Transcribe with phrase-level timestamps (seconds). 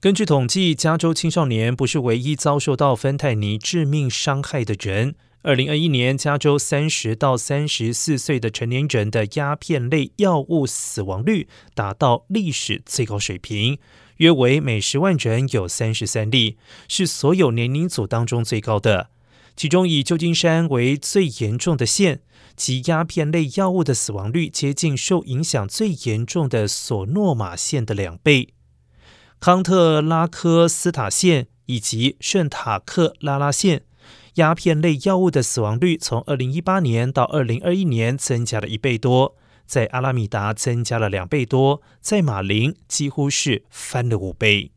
[0.00, 5.16] 根据统计，加州青少年不是唯一遭受到芬太尼致命伤害的人。
[5.42, 13.80] 二零二一年，加州三十到三十四岁的成年人的鸦片类药物死亡率达到历史最高水平，
[14.18, 19.10] 约为每十万人有三十三例，是所有年龄组当中最高的。
[19.56, 22.20] 其中以旧金山为最严重的县，
[22.56, 28.50] 其鸦片类药物的死亡率接近受影响最严重的索诺马县的两倍。
[29.40, 33.82] 康特拉科斯塔县以及圣塔克拉拉县，
[34.34, 44.72] 鸦片类药物的死亡率从二零一八年到二零二一年增加了一倍多，在阿拉米达增加了两倍多，在马林几乎是翻了五倍。